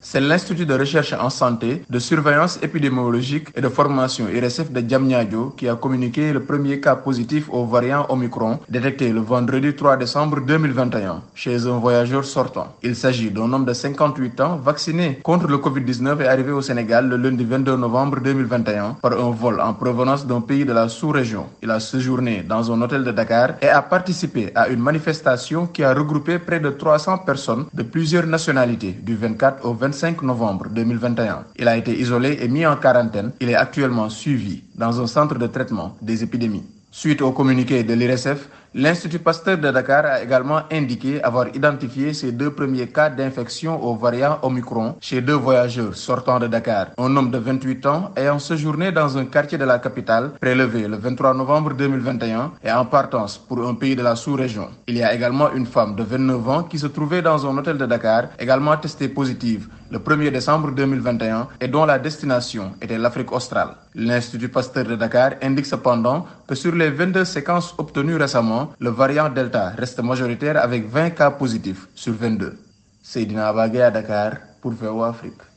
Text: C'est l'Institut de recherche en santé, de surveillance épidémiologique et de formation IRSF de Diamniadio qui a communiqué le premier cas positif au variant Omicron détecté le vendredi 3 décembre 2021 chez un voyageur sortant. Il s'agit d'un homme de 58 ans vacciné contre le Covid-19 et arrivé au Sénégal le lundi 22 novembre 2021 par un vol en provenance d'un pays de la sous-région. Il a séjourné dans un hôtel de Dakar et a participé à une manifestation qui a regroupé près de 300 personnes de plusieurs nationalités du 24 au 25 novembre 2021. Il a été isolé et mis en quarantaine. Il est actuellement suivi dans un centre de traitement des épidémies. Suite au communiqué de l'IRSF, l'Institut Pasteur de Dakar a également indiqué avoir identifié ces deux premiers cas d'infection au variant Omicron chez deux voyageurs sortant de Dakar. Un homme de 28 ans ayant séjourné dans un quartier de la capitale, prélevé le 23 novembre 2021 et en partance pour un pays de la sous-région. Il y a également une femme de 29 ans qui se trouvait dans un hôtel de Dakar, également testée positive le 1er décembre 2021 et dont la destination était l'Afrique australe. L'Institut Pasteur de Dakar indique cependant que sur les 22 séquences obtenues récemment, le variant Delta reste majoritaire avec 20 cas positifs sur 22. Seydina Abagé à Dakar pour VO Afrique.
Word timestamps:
C'est 0.00 0.20
l'Institut 0.20 0.64
de 0.64 0.74
recherche 0.74 1.12
en 1.12 1.28
santé, 1.28 1.82
de 1.90 1.98
surveillance 1.98 2.60
épidémiologique 2.62 3.48
et 3.56 3.60
de 3.60 3.68
formation 3.68 4.28
IRSF 4.28 4.70
de 4.70 4.80
Diamniadio 4.80 5.52
qui 5.56 5.68
a 5.68 5.74
communiqué 5.74 6.32
le 6.32 6.38
premier 6.44 6.78
cas 6.78 6.94
positif 6.94 7.48
au 7.50 7.64
variant 7.66 8.06
Omicron 8.08 8.60
détecté 8.68 9.08
le 9.12 9.18
vendredi 9.18 9.74
3 9.74 9.96
décembre 9.96 10.40
2021 10.46 11.20
chez 11.34 11.66
un 11.66 11.78
voyageur 11.80 12.24
sortant. 12.24 12.76
Il 12.84 12.94
s'agit 12.94 13.32
d'un 13.32 13.52
homme 13.52 13.64
de 13.64 13.72
58 13.72 14.40
ans 14.40 14.56
vacciné 14.58 15.18
contre 15.24 15.48
le 15.48 15.56
Covid-19 15.56 16.22
et 16.22 16.28
arrivé 16.28 16.52
au 16.52 16.62
Sénégal 16.62 17.08
le 17.08 17.16
lundi 17.16 17.42
22 17.44 17.76
novembre 17.76 18.20
2021 18.20 18.98
par 19.02 19.14
un 19.14 19.30
vol 19.32 19.60
en 19.60 19.74
provenance 19.74 20.24
d'un 20.28 20.42
pays 20.42 20.64
de 20.64 20.72
la 20.72 20.88
sous-région. 20.88 21.46
Il 21.60 21.72
a 21.72 21.80
séjourné 21.80 22.44
dans 22.48 22.70
un 22.70 22.80
hôtel 22.82 23.02
de 23.02 23.10
Dakar 23.10 23.54
et 23.60 23.66
a 23.68 23.82
participé 23.82 24.52
à 24.54 24.68
une 24.68 24.78
manifestation 24.78 25.66
qui 25.66 25.82
a 25.82 25.92
regroupé 25.92 26.38
près 26.38 26.60
de 26.60 26.70
300 26.70 27.18
personnes 27.26 27.66
de 27.74 27.82
plusieurs 27.82 28.26
nationalités 28.28 28.92
du 28.92 29.16
24 29.16 29.66
au 29.66 29.74
25 29.88 30.22
novembre 30.22 30.66
2021. 30.70 31.44
Il 31.58 31.66
a 31.66 31.76
été 31.76 31.98
isolé 31.98 32.38
et 32.42 32.48
mis 32.48 32.66
en 32.66 32.76
quarantaine. 32.76 33.32
Il 33.40 33.48
est 33.48 33.54
actuellement 33.54 34.10
suivi 34.10 34.62
dans 34.74 35.00
un 35.00 35.06
centre 35.06 35.36
de 35.38 35.46
traitement 35.46 35.96
des 36.02 36.22
épidémies. 36.22 36.64
Suite 36.90 37.22
au 37.22 37.32
communiqué 37.32 37.82
de 37.84 37.94
l'IRSF, 37.94 38.48
l'Institut 38.78 39.18
Pasteur 39.18 39.58
de 39.58 39.72
Dakar 39.72 40.06
a 40.06 40.22
également 40.22 40.60
indiqué 40.70 41.20
avoir 41.24 41.48
identifié 41.52 42.14
ces 42.14 42.30
deux 42.30 42.52
premiers 42.52 42.86
cas 42.86 43.10
d'infection 43.10 43.82
au 43.84 43.96
variant 43.96 44.38
Omicron 44.42 44.94
chez 45.00 45.20
deux 45.20 45.32
voyageurs 45.34 45.96
sortant 45.96 46.38
de 46.38 46.46
Dakar. 46.46 46.86
Un 46.96 47.16
homme 47.16 47.32
de 47.32 47.38
28 47.38 47.86
ans 47.86 48.12
ayant 48.14 48.38
séjourné 48.38 48.92
dans 48.92 49.18
un 49.18 49.24
quartier 49.24 49.58
de 49.58 49.64
la 49.64 49.80
capitale, 49.80 50.30
prélevé 50.40 50.86
le 50.86 50.96
23 50.96 51.34
novembre 51.34 51.74
2021 51.74 52.52
et 52.62 52.70
en 52.70 52.84
partance 52.84 53.36
pour 53.36 53.66
un 53.66 53.74
pays 53.74 53.96
de 53.96 54.02
la 54.02 54.14
sous-région. 54.14 54.68
Il 54.86 54.96
y 54.96 55.02
a 55.02 55.12
également 55.12 55.52
une 55.52 55.66
femme 55.66 55.96
de 55.96 56.04
29 56.04 56.48
ans 56.48 56.62
qui 56.62 56.78
se 56.78 56.86
trouvait 56.86 57.20
dans 57.20 57.44
un 57.48 57.58
hôtel 57.58 57.78
de 57.78 57.86
Dakar, 57.86 58.28
également 58.38 58.76
testée 58.76 59.08
positive 59.08 59.66
le 59.90 59.98
1er 59.98 60.30
décembre 60.30 60.70
2021 60.72 61.48
et 61.60 61.68
dont 61.68 61.84
la 61.86 61.98
destination 61.98 62.72
était 62.82 62.98
l'Afrique 62.98 63.32
australe. 63.32 63.70
L'Institut 63.94 64.48
Pasteur 64.50 64.84
de 64.84 64.96
Dakar 64.96 65.32
indique 65.42 65.66
cependant 65.66 66.26
que 66.46 66.54
sur 66.54 66.74
les 66.74 66.90
22 66.90 67.24
séquences 67.24 67.74
obtenues 67.78 68.16
récemment, 68.16 68.67
le 68.78 68.90
variant 68.90 69.28
Delta 69.28 69.70
reste 69.70 70.00
majoritaire 70.00 70.62
avec 70.62 70.88
20 70.88 71.10
cas 71.10 71.30
positifs 71.30 71.88
sur 71.94 72.12
22. 72.14 72.56
Seydina 73.02 73.48
Abagé 73.48 73.82
à 73.82 73.90
Dakar 73.90 74.32
pour 74.60 74.72
VO 74.72 75.02
Afrique. 75.02 75.48